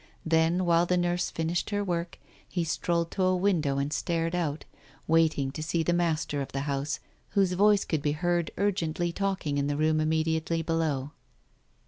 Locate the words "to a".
3.11-3.35